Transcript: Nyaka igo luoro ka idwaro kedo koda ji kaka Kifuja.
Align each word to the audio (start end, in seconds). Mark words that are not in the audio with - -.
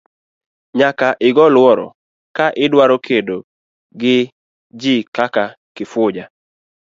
Nyaka 0.77 1.07
igo 1.27 1.45
luoro 1.53 1.87
ka 2.35 2.45
idwaro 2.65 2.95
kedo 3.05 3.37
koda 3.95 4.15
ji 4.79 4.95
kaka 5.15 5.43
Kifuja. 5.75 6.23